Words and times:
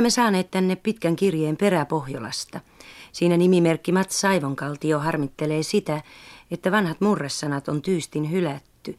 olemme 0.00 0.10
saaneet 0.10 0.50
tänne 0.50 0.76
pitkän 0.76 1.16
kirjeen 1.16 1.56
peräpohjolasta. 1.56 2.60
Siinä 3.12 3.36
nimimerkki 3.36 3.92
Mats 3.92 4.20
Saivonkaltio 4.20 4.98
harmittelee 4.98 5.62
sitä, 5.62 6.02
että 6.50 6.72
vanhat 6.72 7.00
murresanat 7.00 7.68
on 7.68 7.82
tyystin 7.82 8.30
hylätty. 8.30 8.96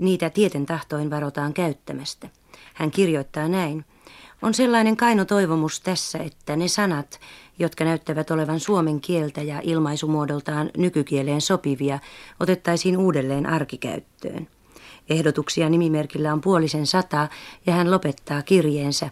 Niitä 0.00 0.30
tieten 0.30 0.66
tahtoin 0.66 1.10
varotaan 1.10 1.54
käyttämästä. 1.54 2.28
Hän 2.74 2.90
kirjoittaa 2.90 3.48
näin. 3.48 3.84
On 4.42 4.54
sellainen 4.54 4.96
kaino 4.96 5.24
toivomus 5.24 5.80
tässä, 5.80 6.18
että 6.18 6.56
ne 6.56 6.68
sanat, 6.68 7.20
jotka 7.58 7.84
näyttävät 7.84 8.30
olevan 8.30 8.60
suomen 8.60 9.00
kieltä 9.00 9.42
ja 9.42 9.60
ilmaisumuodoltaan 9.62 10.70
nykykieleen 10.76 11.40
sopivia, 11.40 11.98
otettaisiin 12.40 12.96
uudelleen 12.96 13.46
arkikäyttöön. 13.46 14.48
Ehdotuksia 15.08 15.68
nimimerkillä 15.68 16.32
on 16.32 16.40
puolisen 16.40 16.86
sata 16.86 17.28
ja 17.66 17.72
hän 17.72 17.90
lopettaa 17.90 18.42
kirjeensä. 18.42 19.10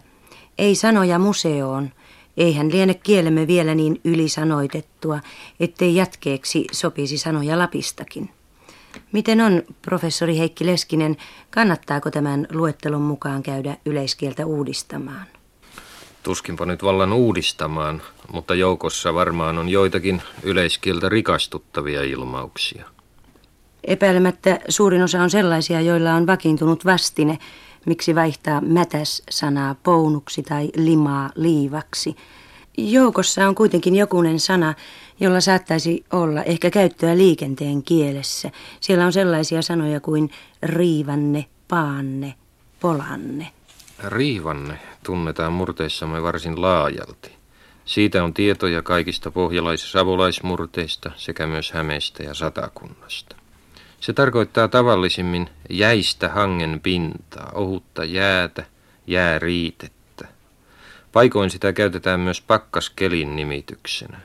Ei 0.57 0.75
sanoja 0.75 1.19
museoon. 1.19 1.91
Eihän 2.37 2.71
liene 2.71 2.93
kielemme 2.93 3.47
vielä 3.47 3.75
niin 3.75 4.01
ylisanoitettua, 4.03 5.19
ettei 5.59 5.95
jatkeeksi 5.95 6.67
sopisi 6.71 7.17
sanoja 7.17 7.59
Lapistakin. 7.59 8.29
Miten 9.11 9.41
on, 9.41 9.63
professori 9.81 10.37
Heikki 10.37 10.65
Leskinen, 10.65 11.17
kannattaako 11.49 12.11
tämän 12.11 12.47
luettelon 12.51 13.01
mukaan 13.01 13.43
käydä 13.43 13.77
yleiskieltä 13.85 14.45
uudistamaan? 14.45 15.25
Tuskinpa 16.23 16.65
nyt 16.65 16.83
vallan 16.83 17.13
uudistamaan, 17.13 18.01
mutta 18.31 18.55
joukossa 18.55 19.13
varmaan 19.13 19.57
on 19.57 19.69
joitakin 19.69 20.21
yleiskieltä 20.43 21.09
rikastuttavia 21.09 22.03
ilmauksia. 22.03 22.85
Epäilemättä 23.83 24.59
suurin 24.69 25.03
osa 25.03 25.21
on 25.21 25.29
sellaisia, 25.29 25.81
joilla 25.81 26.13
on 26.13 26.27
vakiintunut 26.27 26.85
vastine, 26.85 27.37
miksi 27.87 28.15
vaihtaa 28.15 28.61
mätäs 28.61 29.23
sanaa 29.29 29.75
pounuksi 29.83 30.43
tai 30.43 30.69
limaa 30.75 31.29
liivaksi. 31.35 32.15
Joukossa 32.77 33.47
on 33.47 33.55
kuitenkin 33.55 33.95
jokunen 33.95 34.39
sana, 34.39 34.73
jolla 35.19 35.41
saattaisi 35.41 36.05
olla 36.11 36.43
ehkä 36.43 36.69
käyttöä 36.69 37.17
liikenteen 37.17 37.83
kielessä. 37.83 38.51
Siellä 38.81 39.05
on 39.05 39.13
sellaisia 39.13 39.61
sanoja 39.61 39.99
kuin 39.99 40.29
riivanne, 40.63 41.45
paanne, 41.67 42.33
polanne. 42.79 43.47
Riivanne 44.03 44.79
tunnetaan 45.03 45.53
murteissamme 45.53 46.23
varsin 46.23 46.61
laajalti. 46.61 47.37
Siitä 47.85 48.23
on 48.23 48.33
tietoja 48.33 48.81
kaikista 48.81 49.31
pohjalais- 49.31 49.83
ja 49.83 49.89
savolaismurteista 49.89 51.11
sekä 51.15 51.47
myös 51.47 51.71
Hämeestä 51.71 52.23
ja 52.23 52.33
Satakunnasta. 52.33 53.35
Se 53.99 54.13
tarkoittaa 54.13 54.67
tavallisimmin 54.67 55.49
jäistä 55.69 56.29
hangen 56.29 56.79
pintaa, 56.83 57.51
ohutta 57.53 58.05
jäätä, 58.05 58.65
jääriitettä. 59.07 60.27
Paikoin 61.11 61.49
sitä 61.49 61.73
käytetään 61.73 62.19
myös 62.19 62.41
pakkaskelin 62.41 63.35
nimityksenä. 63.35 64.19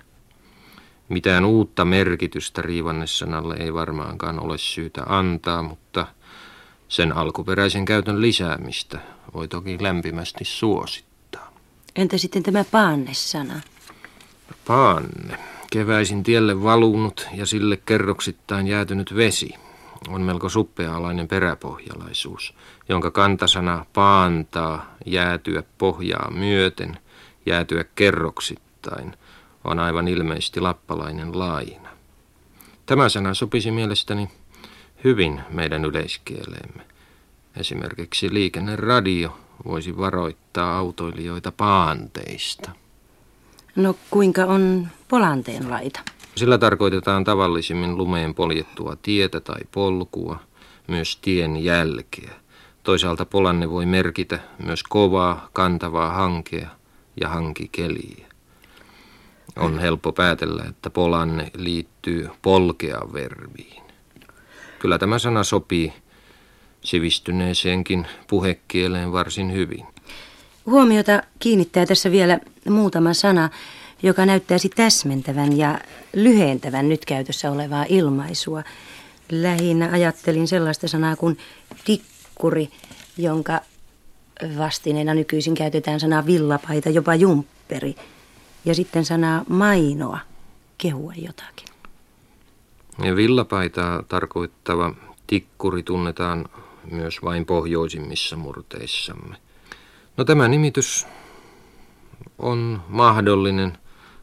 Mitään 1.09 1.45
uutta 1.45 1.85
merkitystä 1.85 2.63
riivannessanalle 2.63 3.57
ei 3.57 3.75
varmaankaan 3.75 4.41
ole 4.41 4.59
syytä 4.59 5.03
antaa, 5.07 5.63
mutta 5.63 6.07
sen 6.89 7.17
alkuperäisen 7.17 7.85
käytön 7.85 8.21
lisäämistä 8.21 8.99
voi 9.35 9.49
toki 9.49 9.79
lämpimästi 9.81 10.45
suosittaa. 10.45 11.53
Entä 11.97 12.19
sitten 12.19 12.43
tämä 12.43 12.65
paanne-sana? 12.65 13.61
Paanne. 14.67 15.39
Keväisin 15.73 16.23
tielle 16.23 16.63
valunut 16.63 17.29
ja 17.35 17.47
sille 17.47 17.77
kerroksittain 17.77 18.67
jäätynyt 18.67 19.17
vesi 19.17 19.55
on 20.09 20.21
melko 20.23 20.49
suppea-alainen 20.49 21.29
peräpohjalaisuus, 21.29 22.55
jonka 22.89 23.11
kantasana 23.11 23.87
paantaa 23.93 24.95
jäätyä 25.07 25.63
pohjaa 25.79 26.31
myöten, 26.31 26.99
jäätyä 27.47 27.85
kerroksittain, 27.95 29.17
on 29.65 29.79
aivan 29.79 30.09
ilmeisesti 30.09 30.61
lappalainen 30.61 31.39
laina. 31.39 31.89
Tämä 32.87 33.09
sana 33.09 33.35
sopisi 33.35 33.71
mielestäni 33.71 34.29
hyvin 35.05 35.41
meidän 35.51 35.85
yleiskieleemme. 35.85 36.83
Esimerkiksi 37.57 38.35
liikenneradio 38.35 39.39
voisi 39.65 39.97
varoittaa 39.97 40.79
autoilijoita 40.79 41.53
paanteista. 41.53 42.82
No 43.77 43.95
kuinka 44.11 44.45
on 44.45 44.89
polanteen 45.09 45.71
laita? 45.71 46.01
Sillä 46.37 46.59
tarkoitetaan 46.59 47.25
tavallisimmin 47.25 47.99
lumeen 47.99 48.35
poljettua 48.35 48.97
tietä 49.03 49.41
tai 49.41 49.61
polkua, 49.73 50.41
myös 50.89 51.17
tien 51.17 51.65
jälkeä. 51.65 52.31
Toisaalta 52.83 53.25
polanne 53.25 53.71
voi 53.71 53.87
merkitä 53.87 54.39
myös 54.65 54.83
kovaa, 54.83 55.49
kantavaa 55.53 56.11
hankea 56.11 56.69
ja 57.21 57.29
hankikeliä. 57.29 58.27
On 59.57 59.79
helppo 59.79 60.13
päätellä, 60.13 60.65
että 60.69 60.91
polanne 60.91 61.51
liittyy 61.57 62.29
polkea 62.43 63.01
verbiin. 63.13 63.83
Kyllä 64.79 64.99
tämä 64.99 65.19
sana 65.19 65.45
sopii 65.45 65.93
sivistyneeseenkin 66.85 68.07
puhekieleen 68.27 69.13
varsin 69.13 69.53
hyvin. 69.53 69.87
Huomiota 70.67 71.23
kiinnittää 71.39 71.87
tässä 71.87 72.11
vielä 72.11 72.41
muutama 72.71 73.15
sana, 73.15 73.51
joka 74.03 74.27
näyttäisi 74.27 74.69
täsmentävän 74.69 75.59
ja 75.59 75.79
lyhentävän 76.15 76.89
nyt 76.89 77.05
käytössä 77.05 77.51
olevaa 77.51 77.87
ilmaisua. 77.89 78.63
Lähinnä 79.31 79.89
ajattelin 79.93 80.49
sellaista 80.49 80.89
sanaa 80.89 81.17
kuin 81.17 81.39
tikkuri, 81.85 82.69
jonka 83.19 83.61
vastineena 84.59 85.15
nykyisin 85.15 85.55
käytetään 85.55 86.01
sanaa 86.01 86.27
villapaita, 86.27 86.91
jopa 86.91 87.15
jumpperi. 87.15 87.95
Ja 88.65 88.75
sitten 88.75 89.05
sanaa 89.05 89.45
mainoa, 89.49 90.19
kehua 90.79 91.13
jotakin. 91.17 91.69
Ja 93.05 93.17
villapaitaa 93.17 94.03
tarkoittava 94.03 94.95
tikkuri 95.27 95.83
tunnetaan 95.83 96.49
myös 96.91 97.23
vain 97.23 97.47
pohjoisimmissa 97.47 98.37
murteissamme. 98.37 99.37
No 100.17 100.25
tämä 100.25 100.49
nimitys 100.49 101.07
on 102.43 102.83
mahdollinen, 102.89 103.79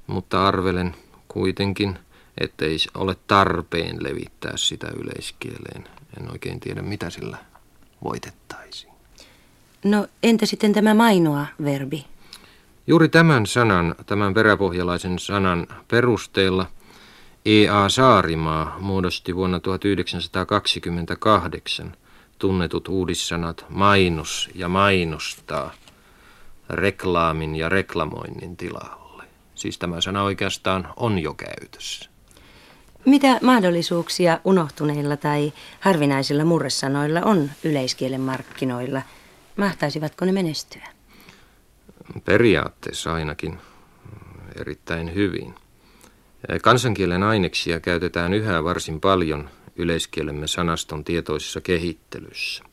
mutta 0.07 0.47
arvelen 0.47 0.95
kuitenkin, 1.27 1.99
ettei 2.37 2.77
ole 2.95 3.15
tarpeen 3.27 4.03
levittää 4.03 4.57
sitä 4.57 4.87
yleiskieleen. 4.87 5.87
En 6.19 6.31
oikein 6.31 6.59
tiedä, 6.59 6.81
mitä 6.81 7.09
sillä 7.09 7.37
voitettaisiin. 8.03 8.93
No 9.83 10.07
entä 10.23 10.45
sitten 10.45 10.73
tämä 10.73 10.93
mainoa-verbi? 10.93 12.05
Juuri 12.87 13.09
tämän 13.09 13.45
sanan, 13.45 13.95
tämän 14.05 14.33
peräpohjalaisen 14.33 15.19
sanan 15.19 15.67
perusteella 15.87 16.65
E.A. 17.45 17.89
Saarimaa 17.89 18.77
muodosti 18.79 19.35
vuonna 19.35 19.59
1928 19.59 21.95
tunnetut 22.39 22.87
uudissanat 22.87 23.65
mainos 23.69 24.49
ja 24.55 24.69
mainostaa 24.69 25.71
reklaamin 26.69 27.55
ja 27.55 27.69
reklamoinnin 27.69 28.57
tilalle. 28.57 29.23
Siis 29.55 29.77
tämä 29.79 30.01
sana 30.01 30.23
oikeastaan 30.23 30.87
on 30.95 31.19
jo 31.19 31.33
käytössä. 31.33 32.09
Mitä 33.05 33.39
mahdollisuuksia 33.41 34.39
unohtuneilla 34.43 35.17
tai 35.17 35.53
harvinaisilla 35.79 36.45
murresanoilla 36.45 37.21
on 37.21 37.49
yleiskielen 37.63 38.21
markkinoilla? 38.21 39.01
Mahtaisivatko 39.57 40.25
ne 40.25 40.31
menestyä? 40.31 40.87
Periaatteessa 42.25 43.13
ainakin 43.13 43.57
erittäin 44.55 45.15
hyvin. 45.15 45.55
Kansankielen 46.61 47.23
aineksia 47.23 47.79
käytetään 47.79 48.33
yhä 48.33 48.63
varsin 48.63 49.01
paljon 49.01 49.49
yleiskielemme 49.75 50.47
sanaston 50.47 51.03
tietoisessa 51.03 51.61
kehittelyssä. 51.61 52.63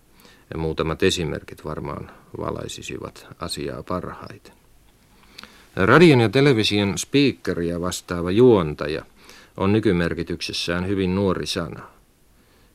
Ja 0.50 0.58
muutamat 0.58 1.02
esimerkit 1.02 1.64
varmaan 1.64 2.10
valaisisivat 2.38 3.26
asiaa 3.38 3.82
parhaiten. 3.82 4.52
Radion 5.76 6.20
ja 6.20 6.28
television 6.28 6.98
speakeria 6.98 7.80
vastaava 7.80 8.30
juontaja 8.30 9.04
on 9.56 9.72
nykymerkityksessään 9.72 10.88
hyvin 10.88 11.14
nuori 11.14 11.46
sana. 11.46 11.82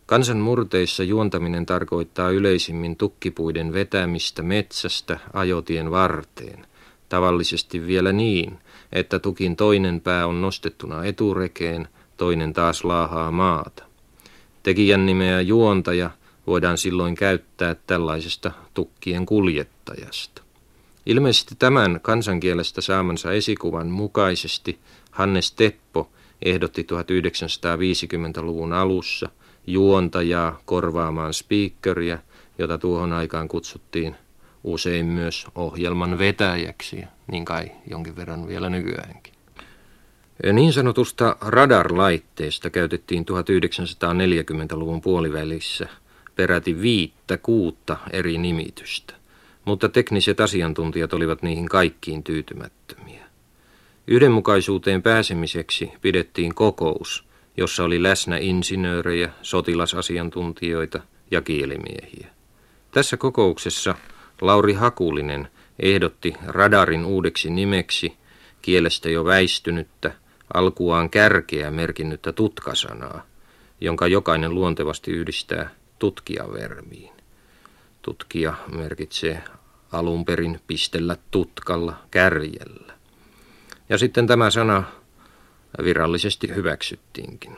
Kansan 0.05 0.37
murteissa 0.37 1.03
juontaminen 1.03 1.65
tarkoittaa 1.65 2.29
yleisimmin 2.29 2.95
tukkipuiden 2.95 3.73
vetämistä 3.73 4.43
metsästä 4.43 5.19
ajotien 5.33 5.91
varteen, 5.91 6.67
tavallisesti 7.09 7.87
vielä 7.87 8.11
niin, 8.11 8.59
että 8.91 9.19
tukin 9.19 9.55
toinen 9.55 10.01
pää 10.01 10.27
on 10.27 10.41
nostettuna 10.41 11.05
eturekeen, 11.05 11.87
toinen 12.17 12.53
taas 12.53 12.83
laahaa 12.83 13.31
maata. 13.31 13.83
Tekijän 14.63 15.05
nimeä 15.05 15.41
juontaja 15.41 16.11
voidaan 16.47 16.77
silloin 16.77 17.15
käyttää 17.15 17.75
tällaisesta 17.87 18.51
tukkien 18.73 19.25
kuljettajasta. 19.25 20.41
Ilmeisesti 21.05 21.55
tämän 21.59 21.99
kansankielestä 22.01 22.81
saamansa 22.81 23.31
esikuvan 23.31 23.87
mukaisesti 23.87 24.79
Hannes 25.11 25.51
Teppo 25.51 26.09
ehdotti 26.41 26.87
1950-luvun 26.91 28.73
alussa 28.73 29.29
juontajaa 29.67 30.61
korvaamaan 30.65 31.33
speakeria, 31.33 32.17
jota 32.57 32.77
tuohon 32.77 33.13
aikaan 33.13 33.47
kutsuttiin 33.47 34.15
usein 34.63 35.05
myös 35.05 35.47
ohjelman 35.55 36.17
vetäjäksi, 36.17 37.03
niin 37.31 37.45
kai 37.45 37.71
jonkin 37.89 38.15
verran 38.15 38.47
vielä 38.47 38.69
nykyäänkin. 38.69 39.33
Niin 40.53 40.73
sanotusta 40.73 41.35
radarlaitteesta 41.41 42.69
käytettiin 42.69 43.25
1940-luvun 43.25 45.01
puolivälissä 45.01 45.89
peräti 46.35 46.81
viittä 46.81 47.37
kuutta 47.37 47.97
eri 48.11 48.37
nimitystä, 48.37 49.13
mutta 49.65 49.89
tekniset 49.89 50.39
asiantuntijat 50.39 51.13
olivat 51.13 51.41
niihin 51.41 51.69
kaikkiin 51.69 52.23
tyytymättömiä. 52.23 53.25
Yhdenmukaisuuteen 54.07 55.01
pääsemiseksi 55.01 55.91
pidettiin 56.01 56.55
kokous, 56.55 57.25
jossa 57.57 57.83
oli 57.83 58.03
läsnä 58.03 58.37
insinöörejä, 58.37 59.29
sotilasasiantuntijoita 59.41 61.01
ja 61.31 61.41
kielimiehiä. 61.41 62.27
Tässä 62.91 63.17
kokouksessa 63.17 63.95
Lauri 64.41 64.73
Hakulinen 64.73 65.47
ehdotti 65.79 66.33
radarin 66.45 67.05
uudeksi 67.05 67.49
nimeksi 67.49 68.13
kielestä 68.61 69.09
jo 69.09 69.25
väistynyttä, 69.25 70.11
alkuaan 70.53 71.09
kärkeä 71.09 71.71
merkinnyttä 71.71 72.31
tutkasanaa, 72.31 73.25
jonka 73.81 74.07
jokainen 74.07 74.55
luontevasti 74.55 75.11
yhdistää 75.11 75.69
tutkijavermiin. 76.01 77.13
Tutkija 78.01 78.53
merkitsee 78.75 79.43
alun 79.91 80.25
perin 80.25 80.59
pistellä 80.67 81.17
tutkalla, 81.31 81.93
kärjellä. 82.11 82.93
Ja 83.89 83.97
sitten 83.97 84.27
tämä 84.27 84.49
sana 84.49 84.83
virallisesti 85.83 86.55
hyväksyttiinkin. 86.55 87.57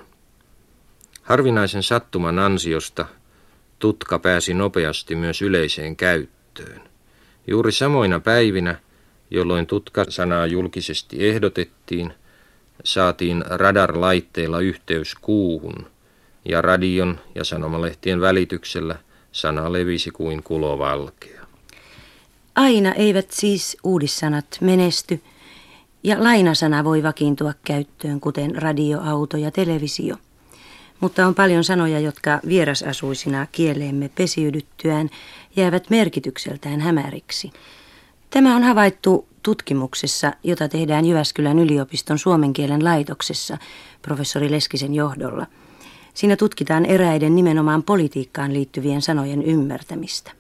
Harvinaisen 1.22 1.84
sattuman 1.84 2.40
ansiosta 2.40 3.06
tutka 3.80 4.20
pääsi 4.20 4.54
nopeasti 4.54 5.16
myös 5.16 5.42
yleiseen 5.42 5.96
käyttöön. 5.96 6.82
Juuri 7.48 7.72
samoina 7.72 8.20
päivinä, 8.20 8.80
jolloin 9.32 9.68
tutka-sanaa 9.68 10.46
julkisesti 10.46 11.28
ehdotettiin, 11.30 12.14
saatiin 12.84 13.44
radarlaitteilla 13.48 14.60
yhteys 14.60 15.16
kuuhun, 15.16 15.94
ja 16.46 16.62
radion 16.62 17.20
ja 17.36 17.44
sanomalehtien 17.44 18.22
välityksellä 18.22 18.96
sana 19.32 19.74
levisi 19.74 20.12
kuin 20.12 20.44
kulovalkea. 20.44 21.44
Aina 22.56 22.92
eivät 22.92 23.32
siis 23.32 23.78
uudissanat 23.84 24.46
menesty, 24.62 25.22
ja 26.04 26.24
lainasana 26.24 26.84
voi 26.84 27.04
vakiintua 27.04 27.54
käyttöön, 27.66 28.20
kuten 28.20 28.56
radio, 28.56 29.02
auto 29.02 29.38
ja 29.38 29.52
televisio. 29.52 30.16
Mutta 31.00 31.28
on 31.28 31.36
paljon 31.36 31.64
sanoja, 31.64 32.00
jotka 32.00 32.40
vierasasuisina 32.48 33.48
kieleemme 33.52 34.10
pesiydyttyään 34.16 35.10
jäävät 35.56 35.90
merkitykseltään 35.90 36.82
hämäriksi. 36.82 37.52
Tämä 38.30 38.56
on 38.56 38.64
havaittu 38.64 39.28
tutkimuksessa, 39.44 40.34
jota 40.44 40.70
tehdään 40.70 41.06
Jyväskylän 41.06 41.60
yliopiston 41.60 42.20
suomen 42.20 42.54
kielen 42.54 42.84
laitoksessa 42.84 43.58
professori 44.02 44.52
Leskisen 44.52 44.94
johdolla. 44.94 45.48
Siinä 46.14 46.36
tutkitaan 46.36 46.86
eräiden 46.86 47.36
nimenomaan 47.36 47.84
politiikkaan 47.84 48.54
liittyvien 48.54 49.02
sanojen 49.02 49.44
ymmärtämistä. 49.44 50.32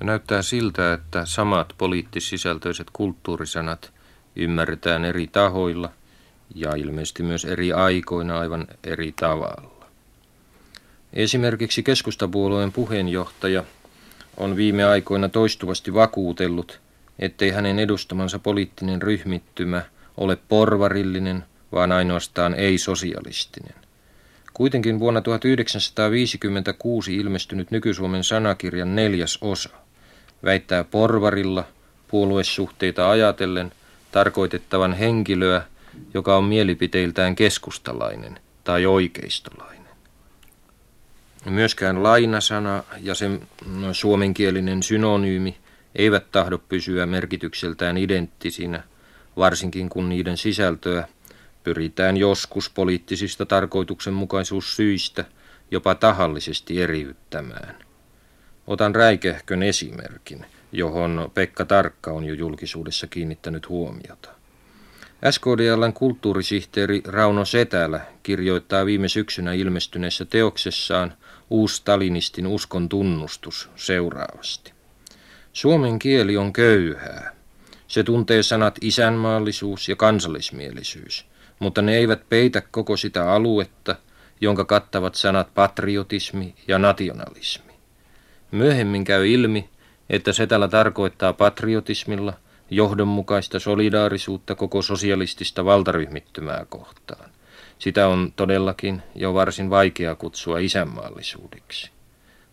Näyttää 0.00 0.42
siltä, 0.42 0.92
että 0.92 1.26
samat 1.26 1.74
poliittis-sisältöiset 1.78 2.86
kulttuurisanat 2.92 3.92
ymmärretään 4.36 5.04
eri 5.04 5.26
tahoilla 5.26 5.90
ja 6.54 6.74
ilmeisesti 6.74 7.22
myös 7.22 7.44
eri 7.44 7.72
aikoina 7.72 8.38
aivan 8.38 8.66
eri 8.84 9.12
tavalla. 9.12 9.86
Esimerkiksi 11.12 11.82
keskustapuolueen 11.82 12.72
puheenjohtaja 12.72 13.64
on 14.36 14.56
viime 14.56 14.84
aikoina 14.84 15.28
toistuvasti 15.28 15.94
vakuutellut, 15.94 16.80
ettei 17.18 17.50
hänen 17.50 17.78
edustamansa 17.78 18.38
poliittinen 18.38 19.02
ryhmittymä 19.02 19.82
ole 20.16 20.38
porvarillinen, 20.48 21.44
vaan 21.72 21.92
ainoastaan 21.92 22.54
ei-sosialistinen. 22.54 23.83
Kuitenkin 24.54 24.98
vuonna 24.98 25.20
1956 25.20 27.16
ilmestynyt 27.16 27.70
nyky-Suomen 27.70 28.24
sanakirjan 28.24 28.96
neljäs 28.96 29.38
osa 29.40 29.70
väittää 30.44 30.84
porvarilla 30.84 31.64
puoluesuhteita 32.08 33.10
ajatellen 33.10 33.72
tarkoitettavan 34.12 34.92
henkilöä, 34.92 35.62
joka 36.14 36.36
on 36.36 36.44
mielipiteiltään 36.44 37.36
keskustalainen 37.36 38.40
tai 38.64 38.86
oikeistolainen. 38.86 39.84
Myöskään 41.44 42.02
lainasana 42.02 42.82
ja 43.00 43.14
sen 43.14 43.48
suomenkielinen 43.92 44.82
synonyymi 44.82 45.56
eivät 45.94 46.30
tahdo 46.32 46.58
pysyä 46.58 47.06
merkitykseltään 47.06 47.98
identtisinä, 47.98 48.82
varsinkin 49.36 49.88
kun 49.88 50.08
niiden 50.08 50.36
sisältöä 50.36 51.08
pyritään 51.64 52.16
joskus 52.16 52.70
poliittisista 52.70 53.46
tarkoituksenmukaisuussyistä 53.46 55.24
jopa 55.70 55.94
tahallisesti 55.94 56.82
eriyttämään. 56.82 57.76
Otan 58.66 58.94
räikehkön 58.94 59.62
esimerkin, 59.62 60.46
johon 60.72 61.30
Pekka 61.34 61.64
Tarkka 61.64 62.10
on 62.10 62.24
jo 62.24 62.34
julkisuudessa 62.34 63.06
kiinnittänyt 63.06 63.68
huomiota. 63.68 64.28
SKDLn 65.30 65.92
kulttuurisihteeri 65.92 67.02
Rauno 67.06 67.44
Setälä 67.44 68.00
kirjoittaa 68.22 68.86
viime 68.86 69.08
syksynä 69.08 69.52
ilmestyneessä 69.52 70.24
teoksessaan 70.24 71.14
Uus 71.50 71.76
Stalinistin 71.76 72.46
uskon 72.46 72.88
tunnustus 72.88 73.70
seuraavasti. 73.76 74.72
Suomen 75.52 75.98
kieli 75.98 76.36
on 76.36 76.52
köyhää. 76.52 77.36
Se 77.88 78.02
tuntee 78.02 78.42
sanat 78.42 78.78
isänmaallisuus 78.80 79.88
ja 79.88 79.96
kansallismielisyys, 79.96 81.26
mutta 81.58 81.82
ne 81.82 81.96
eivät 81.96 82.28
peitä 82.28 82.62
koko 82.70 82.96
sitä 82.96 83.32
aluetta, 83.32 83.96
jonka 84.40 84.64
kattavat 84.64 85.14
sanat 85.14 85.54
patriotismi 85.54 86.54
ja 86.68 86.78
nationalismi. 86.78 87.72
Myöhemmin 88.50 89.04
käy 89.04 89.28
ilmi, 89.28 89.68
että 90.10 90.32
se 90.32 90.46
tällä 90.46 90.68
tarkoittaa 90.68 91.32
patriotismilla 91.32 92.32
johdonmukaista 92.70 93.58
solidaarisuutta 93.58 94.54
koko 94.54 94.82
sosialistista 94.82 95.64
valtaryhmittymää 95.64 96.66
kohtaan. 96.68 97.30
Sitä 97.78 98.08
on 98.08 98.32
todellakin 98.36 99.02
jo 99.14 99.34
varsin 99.34 99.70
vaikea 99.70 100.14
kutsua 100.14 100.58
isänmaallisuudeksi. 100.58 101.90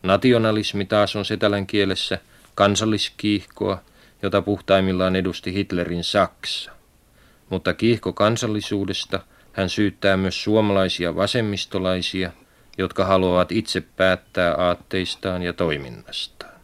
Nationalismi 0.04 0.86
taas 0.86 1.16
on 1.16 1.26
setälän 1.26 1.68
kielessä– 1.68 2.20
kansalliskiihkoa, 2.56 3.82
jota 4.22 4.42
puhtaimmillaan 4.42 5.16
edusti 5.16 5.54
Hitlerin 5.54 6.04
Saksa. 6.04 6.72
Mutta 7.52 7.74
kiihko 7.74 8.14
kansallisuudesta 8.14 9.20
hän 9.54 9.70
syyttää 9.70 10.18
myös 10.18 10.44
suomalaisia 10.44 11.16
vasemmistolaisia, 11.16 12.32
jotka 12.78 13.06
haluavat 13.06 13.52
itse 13.52 13.82
päättää 13.82 14.56
aatteistaan 14.56 15.44
ja 15.44 15.54
toiminnastaan. 15.54 16.62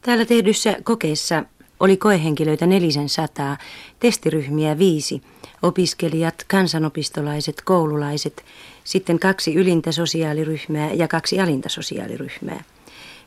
Täällä 0.00 0.24
tehdyssä 0.24 0.76
kokeessa 0.84 1.44
oli 1.80 1.96
koehenkilöitä 1.96 2.66
nelisen 2.66 3.08
sataa, 3.08 3.58
testiryhmiä 4.00 4.78
viisi, 4.78 5.22
opiskelijat, 5.62 6.44
kansanopistolaiset, 6.48 7.62
koululaiset, 7.64 8.44
sitten 8.84 9.18
kaksi 9.18 9.54
ylintä 9.54 9.92
sosiaaliryhmää 9.92 10.92
ja 10.92 11.08
kaksi 11.08 11.40
alinta 11.40 11.68
sosiaaliryhmää. 11.68 12.64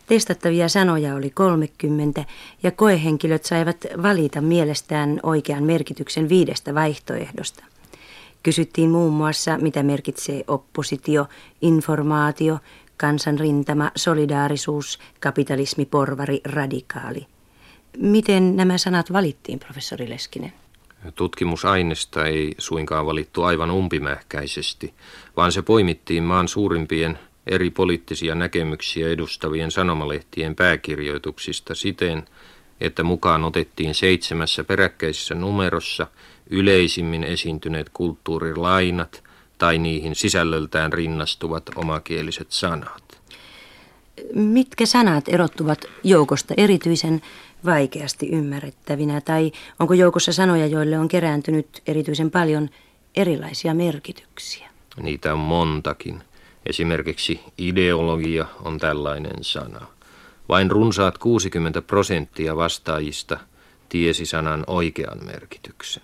Testattavia 0.07 0.69
sanoja 0.69 1.15
oli 1.15 1.29
30 1.29 2.25
ja 2.63 2.71
koehenkilöt 2.71 3.45
saivat 3.45 3.85
valita 4.03 4.41
mielestään 4.41 5.19
oikean 5.23 5.63
merkityksen 5.63 6.29
viidestä 6.29 6.75
vaihtoehdosta. 6.75 7.63
Kysyttiin 8.43 8.89
muun 8.89 9.13
muassa, 9.13 9.57
mitä 9.57 9.83
merkitsee 9.83 10.43
oppositio, 10.47 11.25
informaatio, 11.61 12.59
kansanrintama, 12.97 13.91
solidaarisuus, 13.95 14.99
kapitalismi, 15.19 15.85
porvari, 15.85 16.41
radikaali. 16.45 17.25
Miten 17.97 18.55
nämä 18.55 18.77
sanat 18.77 19.13
valittiin, 19.13 19.59
professori 19.59 20.09
Leskinen? 20.09 20.53
Tutkimusaineesta 21.15 22.25
ei 22.25 22.55
suinkaan 22.57 23.05
valittu 23.05 23.43
aivan 23.43 23.71
umpimähkäisesti, 23.71 24.93
vaan 25.37 25.51
se 25.51 25.61
poimittiin 25.61 26.23
maan 26.23 26.47
suurimpien 26.47 27.19
eri 27.47 27.69
poliittisia 27.69 28.35
näkemyksiä 28.35 29.09
edustavien 29.09 29.71
sanomalehtien 29.71 30.55
pääkirjoituksista 30.55 31.75
siten, 31.75 32.25
että 32.81 33.03
mukaan 33.03 33.43
otettiin 33.43 33.95
seitsemässä 33.95 34.63
peräkkäisessä 34.63 35.35
numerossa 35.35 36.07
yleisimmin 36.49 37.23
esiintyneet 37.23 37.89
kulttuurilainat 37.93 39.23
tai 39.57 39.77
niihin 39.77 40.15
sisällöltään 40.15 40.93
rinnastuvat 40.93 41.63
omakieliset 41.75 42.51
sanat. 42.51 43.21
Mitkä 44.33 44.85
sanat 44.85 45.27
erottuvat 45.27 45.85
joukosta 46.03 46.53
erityisen 46.57 47.21
vaikeasti 47.65 48.29
ymmärrettävinä, 48.29 49.21
tai 49.21 49.51
onko 49.79 49.93
joukossa 49.93 50.33
sanoja, 50.33 50.67
joille 50.67 50.99
on 50.99 51.07
kerääntynyt 51.07 51.81
erityisen 51.87 52.31
paljon 52.31 52.69
erilaisia 53.15 53.73
merkityksiä? 53.73 54.69
Niitä 55.01 55.33
on 55.33 55.39
montakin. 55.39 56.23
Esimerkiksi 56.65 57.41
ideologia 57.57 58.45
on 58.63 58.77
tällainen 58.77 59.43
sana. 59.43 59.87
Vain 60.49 60.71
runsaat 60.71 61.17
60 61.17 61.81
prosenttia 61.81 62.55
vastaajista 62.55 63.37
tiesi 63.89 64.25
sanan 64.25 64.63
oikean 64.67 65.25
merkityksen. 65.25 66.03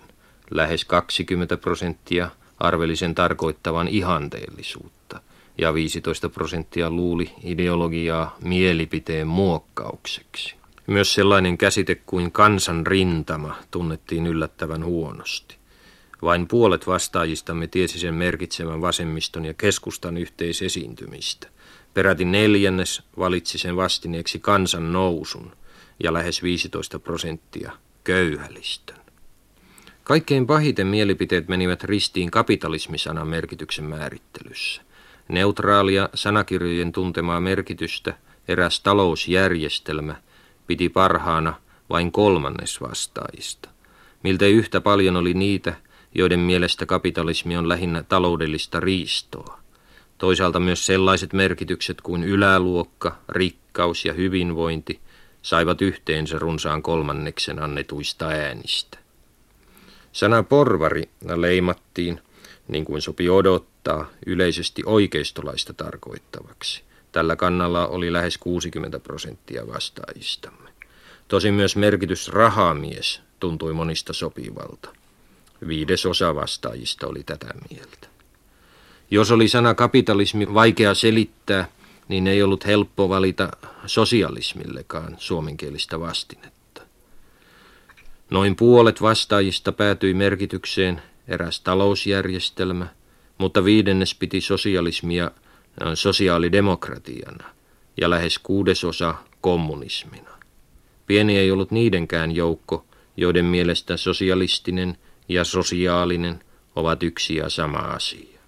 Lähes 0.50 0.84
20 0.84 1.56
prosenttia 1.56 2.30
arveli 2.58 2.96
sen 2.96 3.14
tarkoittavan 3.14 3.88
ihanteellisuutta 3.88 5.20
ja 5.58 5.74
15 5.74 6.28
prosenttia 6.28 6.90
luuli 6.90 7.32
ideologiaa 7.44 8.36
mielipiteen 8.44 9.26
muokkaukseksi. 9.26 10.54
Myös 10.86 11.14
sellainen 11.14 11.58
käsite 11.58 11.94
kuin 11.94 12.32
kansan 12.32 12.86
rintama 12.86 13.56
tunnettiin 13.70 14.26
yllättävän 14.26 14.84
huonosti. 14.84 15.61
Vain 16.22 16.48
puolet 16.48 16.86
vastaajistamme 16.86 17.66
tiesi 17.66 17.98
sen 17.98 18.14
merkitsevän 18.14 18.80
vasemmiston 18.80 19.44
ja 19.44 19.54
keskustan 19.54 20.16
yhteisesiintymistä. 20.16 21.48
Peräti 21.94 22.24
neljännes 22.24 23.02
valitsi 23.18 23.58
sen 23.58 23.76
vastineeksi 23.76 24.38
kansan 24.38 24.92
nousun 24.92 25.52
ja 26.02 26.12
lähes 26.12 26.42
15 26.42 26.98
prosenttia 26.98 27.72
köyhälistön. 28.04 28.96
Kaikkein 30.04 30.46
pahiten 30.46 30.86
mielipiteet 30.86 31.48
menivät 31.48 31.84
ristiin 31.84 32.30
kapitalismisanan 32.30 33.28
merkityksen 33.28 33.84
määrittelyssä. 33.84 34.82
Neutraalia 35.28 36.08
sanakirjojen 36.14 36.92
tuntemaa 36.92 37.40
merkitystä 37.40 38.14
eräs 38.48 38.80
talousjärjestelmä 38.80 40.14
piti 40.66 40.88
parhaana 40.88 41.54
vain 41.90 42.12
kolmannes 42.12 42.80
vastaajista. 42.80 43.68
Miltei 44.22 44.52
yhtä 44.52 44.80
paljon 44.80 45.16
oli 45.16 45.34
niitä, 45.34 45.74
joiden 46.14 46.40
mielestä 46.40 46.86
kapitalismi 46.86 47.56
on 47.56 47.68
lähinnä 47.68 48.02
taloudellista 48.02 48.80
riistoa. 48.80 49.58
Toisaalta 50.18 50.60
myös 50.60 50.86
sellaiset 50.86 51.32
merkitykset 51.32 52.00
kuin 52.00 52.24
yläluokka, 52.24 53.18
rikkaus 53.28 54.04
ja 54.04 54.12
hyvinvointi 54.12 55.00
saivat 55.42 55.82
yhteensä 55.82 56.38
runsaan 56.38 56.82
kolmanneksen 56.82 57.62
annetuista 57.62 58.28
äänistä. 58.28 58.98
Sana 60.12 60.42
porvari 60.42 61.02
leimattiin, 61.36 62.20
niin 62.68 62.84
kuin 62.84 63.02
sopi 63.02 63.30
odottaa, 63.30 64.10
yleisesti 64.26 64.82
oikeistolaista 64.86 65.74
tarkoittavaksi. 65.74 66.82
Tällä 67.12 67.36
kannalla 67.36 67.86
oli 67.86 68.12
lähes 68.12 68.38
60 68.38 68.98
prosenttia 68.98 69.66
vastaajistamme. 69.66 70.70
Tosin 71.28 71.54
myös 71.54 71.76
merkitys 71.76 72.28
rahamies 72.28 73.20
tuntui 73.40 73.72
monista 73.72 74.12
sopivalta. 74.12 75.01
Viides 75.68 76.06
osa 76.06 76.34
vastaajista 76.34 77.06
oli 77.06 77.22
tätä 77.22 77.54
mieltä. 77.70 78.08
Jos 79.10 79.30
oli 79.30 79.48
sana 79.48 79.74
kapitalismi 79.74 80.54
vaikea 80.54 80.94
selittää, 80.94 81.68
niin 82.08 82.26
ei 82.26 82.42
ollut 82.42 82.66
helppo 82.66 83.08
valita 83.08 83.48
sosialismillekaan 83.86 85.16
suomenkielistä 85.18 86.00
vastinetta. 86.00 86.82
Noin 88.30 88.56
puolet 88.56 89.02
vastaajista 89.02 89.72
päätyi 89.72 90.14
merkitykseen 90.14 91.02
eräs 91.28 91.60
talousjärjestelmä, 91.60 92.86
mutta 93.38 93.64
viidennes 93.64 94.14
piti 94.14 94.40
sosialismia 94.40 95.30
sosiaalidemokratiana 95.94 97.44
ja 98.00 98.10
lähes 98.10 98.38
kuudesosa 98.38 99.14
kommunismina. 99.40 100.30
Pieni 101.06 101.38
ei 101.38 101.50
ollut 101.50 101.70
niidenkään 101.70 102.36
joukko, 102.36 102.84
joiden 103.16 103.44
mielestä 103.44 103.96
sosialistinen 103.96 104.98
ja 105.34 105.44
sosiaalinen 105.44 106.40
ovat 106.76 107.02
yksi 107.02 107.36
ja 107.36 107.48
sama 107.48 107.78
asia. 107.78 108.40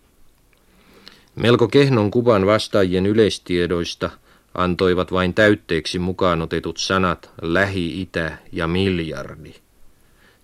Melko 1.34 1.68
kehnon 1.68 2.10
kuvan 2.10 2.46
vastaajien 2.46 3.06
yleistiedoista 3.06 4.10
antoivat 4.54 5.12
vain 5.12 5.34
täytteeksi 5.34 5.98
mukaan 5.98 6.42
otetut 6.42 6.76
sanat 6.76 7.30
Lähi-Itä 7.42 8.38
ja 8.52 8.66
miljardi. 8.68 9.54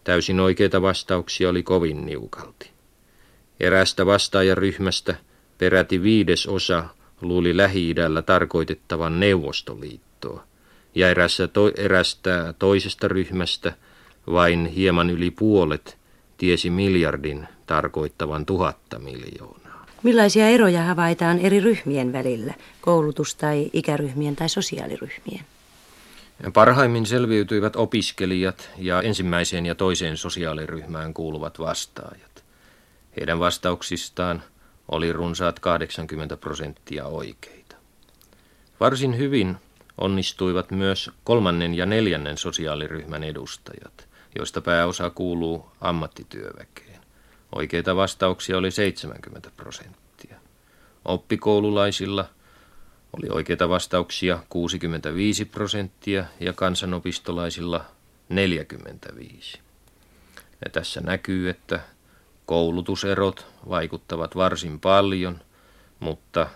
Täysin 0.04 0.40
oikeita 0.40 0.82
vastauksia 0.82 1.49
oli 1.49 1.62
kovin 1.62 2.06
niukalti. 2.06 2.70
Erästä 3.61 4.06
vastaajaryhmästä 4.06 5.14
peräti 5.59 6.02
viides 6.02 6.47
osa 6.47 6.85
luuli 7.20 7.56
Lähi-idällä 7.56 8.23
tarkoitettavan 8.23 9.20
Neuvostoliittoa, 9.20 10.44
ja 10.94 11.11
erästä, 11.11 11.49
to, 11.49 11.73
erästä 11.76 12.54
toisesta 12.59 13.09
ryhmästä 13.09 13.73
vain 14.26 14.66
hieman 14.66 15.11
yli 15.11 15.30
puolet 15.30 16.00
tiesi 16.40 16.70
miljardin 16.70 17.49
tarkoittavan 17.66 18.47
tuhatta 18.47 18.99
miljoonaa. 18.99 19.87
Millaisia 20.02 20.49
eroja 20.49 20.82
havaitaan 20.82 21.38
eri 21.38 21.61
ryhmien 21.61 22.12
välillä, 22.12 22.54
koulutus- 22.80 23.35
tai 23.35 23.70
ikäryhmien 23.73 24.37
tai 24.37 24.49
sosiaaliryhmien? 24.49 25.44
Parhaimmin 26.52 27.06
selviytyivät 27.06 27.76
opiskelijat 27.76 28.70
ja 28.78 29.02
ensimmäiseen 29.02 29.66
ja 29.66 29.75
toiseen 29.75 30.16
sosiaaliryhmään 30.16 31.14
kuuluvat 31.14 31.59
vastaajat. 31.59 32.44
Heidän 33.16 33.38
vastauksistaan 33.38 34.42
oli 34.88 35.12
runsaat 35.12 35.59
80 35.59 36.37
prosenttia 36.37 37.06
oikeita. 37.06 37.76
Varsin 38.80 39.18
hyvin 39.18 39.56
onnistuivat 39.99 40.70
myös 40.70 41.11
kolmannen 41.25 41.75
ja 41.75 41.87
neljännen 41.87 42.38
sosiaaliryhmän 42.38 43.25
edustajat, 43.25 44.10
joista 44.38 44.60
pääosa 44.60 45.10
kuuluu 45.10 45.70
ammattityöväkeen. 45.80 47.00
Oikeita 47.54 47.96
vastauksia 47.96 48.58
oli 48.58 48.70
70 48.70 49.50
prosenttia. 49.56 50.37
Oppikoululaisilla 51.04 52.28
oli 53.12 53.28
oikeita 53.30 53.68
vastauksia 53.68 54.38
65 54.49 55.44
prosenttia 55.44 56.25
ja 56.40 56.52
kansanopistolaisilla 56.52 57.84
45. 58.28 59.60
Ja 60.64 60.70
tässä 60.72 61.00
näkyy, 61.00 61.50
että 61.50 61.80
koulutuserot 62.46 63.46
vaikuttavat 63.68 64.37
varsin 64.37 64.80
paljon, 64.80 65.40
mutta 66.00 66.49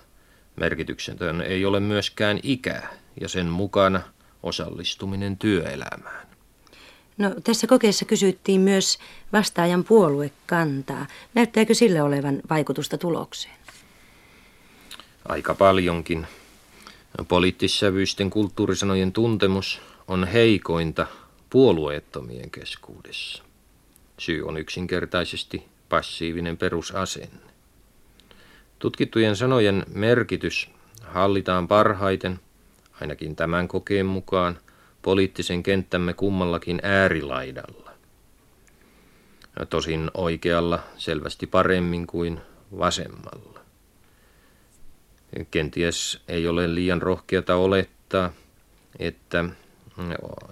merkityksetön 0.57 1.41
ei 1.41 1.65
ole 1.65 1.81
myöskään 1.81 2.41
ikää 2.43 2.89
ja 3.21 3.29
sen 3.29 3.47
mukana 3.47 4.03
osallistuminen 4.43 5.39
työelämään. 5.39 6.34
No, 7.19 7.35
tässä 7.45 7.67
kokeessa 7.67 8.05
kysyttiin 8.05 8.61
myös 8.61 8.99
vastaajan 9.33 9.85
puoluekantaa. 9.85 11.07
Näyttääkö 11.35 11.75
sille 11.75 12.03
olevan 12.03 12.43
vaikutusta 12.51 12.99
tulokseen? 12.99 13.55
Aika 15.29 15.55
paljonkin. 15.55 16.27
Poliittissävyisten 17.29 18.31
kulttuurisanojen 18.31 19.13
tuntemus 19.13 19.81
on 20.09 20.27
heikointa 20.27 21.07
puolueettomien 21.51 22.51
keskuudessa. 22.51 23.43
Syy 24.19 24.43
on 24.43 24.59
yksinkertaisesti 24.59 25.65
passiivinen 25.89 26.57
perusasenne. 26.57 27.51
Tutkittujen 28.79 29.37
sanojen 29.37 29.85
merkitys 29.95 30.71
hallitaan 31.03 31.69
parhaiten, 31.69 32.41
ainakin 33.01 33.37
tämän 33.37 33.69
kokeen 33.69 34.07
mukaan, 34.07 34.59
poliittisen 35.05 35.63
kenttämme 35.63 36.15
kummallakin 36.15 36.81
äärilaidalla. 36.83 37.91
Tosin 39.71 40.11
oikealla 40.15 40.79
selvästi 40.97 41.47
paremmin 41.47 42.07
kuin 42.07 42.41
vasemmalla. 42.79 43.61
Kenties 45.51 46.21
ei 46.29 46.49
ole 46.49 46.75
liian 46.75 47.03
rohkeata 47.03 47.57
olettaa, 47.57 48.33
että 48.99 49.45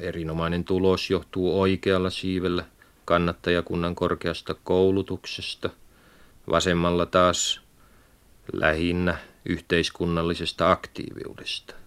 erinomainen 0.01 0.65
tulos 0.65 1.11
johtuu 1.11 1.61
oikealla 1.61 2.11
siivellä 2.11 2.65
kannattajakunnan 3.05 3.95
korkeasta 3.95 4.55
koulutuksesta, 4.65 5.71
vasemmalla 6.51 7.07
taas 7.07 7.61
lähinnä 8.53 9.19
yhteiskunnallisesta 9.45 10.71
aktiiviudesta. 10.71 11.82